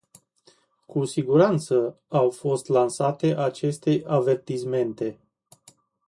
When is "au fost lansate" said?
2.07-3.35